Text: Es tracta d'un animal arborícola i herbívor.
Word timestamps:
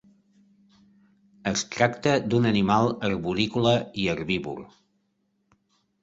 Es 1.49 1.63
tracta 1.75 2.13
d'un 2.31 2.47
animal 2.51 2.89
arborícola 3.09 3.73
i 4.05 4.07
herbívor. 4.15 4.63